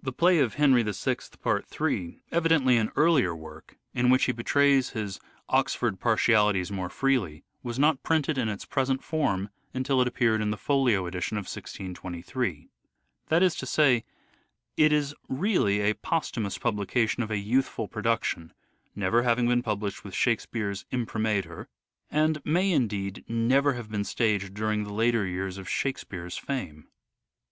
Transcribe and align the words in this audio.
The 0.00 0.12
play 0.12 0.38
of" 0.38 0.54
Henry 0.54 0.84
VI," 0.84 1.16
part 1.42 1.66
3, 1.66 2.20
evidently 2.30 2.76
an 2.76 2.92
earlier 2.94 3.34
228" 3.34 3.36
SHAKESPEARE" 3.36 3.78
IDENTIFIED 3.94 3.94
work, 4.04 4.04
in 4.04 4.10
which 4.10 4.24
he 4.26 4.30
betrays 4.30 4.90
his 4.90 5.20
Oxford 5.48 5.98
partialities 5.98 6.70
more 6.70 6.88
freely, 6.88 7.42
was 7.64 7.76
not 7.76 8.04
printed 8.04 8.38
in 8.38 8.48
its 8.48 8.64
present 8.64 9.02
form 9.02 9.48
until 9.74 10.00
it 10.00 10.06
appeared 10.06 10.40
in 10.40 10.50
the 10.52 10.56
Folio 10.56 11.04
edition 11.06 11.36
of 11.36 11.46
1623. 11.46 12.68
That 13.26 13.42
is 13.42 13.56
to 13.56 13.66
say, 13.66 14.04
it 14.76 14.92
is 14.92 15.16
really 15.28 15.80
a 15.80 15.94
posthumous 15.94 16.56
publication 16.56 17.24
of 17.24 17.32
a 17.32 17.36
youthful 17.38 17.88
production, 17.88 18.52
never 18.94 19.24
having 19.24 19.48
been 19.48 19.64
published 19.64 20.04
with 20.04 20.14
Shake 20.14 20.38
speare's 20.40 20.84
imprimatur, 20.92 21.66
and 22.08 22.40
may, 22.44 22.70
indeed, 22.70 23.24
never 23.26 23.72
have 23.72 23.90
been 23.90 24.04
staged 24.04 24.54
during 24.54 24.84
the 24.84 24.92
later 24.92 25.26
years 25.26 25.58
of" 25.58 25.68
Shakespeare's" 25.68 26.38
fame. 26.38 26.86